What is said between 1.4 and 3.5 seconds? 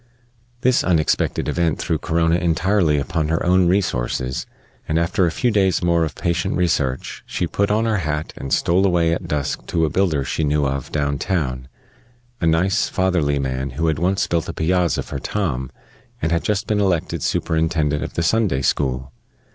event threw Corona entirely upon her